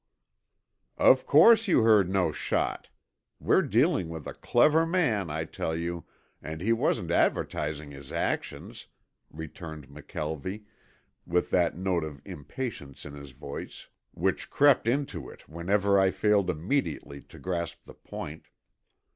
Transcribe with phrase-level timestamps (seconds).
[0.97, 2.89] "Of course you heard no shot.
[3.39, 6.05] We're dealing with a clever man, I tell you,
[6.41, 8.87] and he wasn't advertising his actions,"
[9.29, 10.63] returned McKelvie,
[11.27, 16.49] with that note of impatience in his voice which crept into it whenever I failed
[16.49, 18.47] immediately to grasp the point.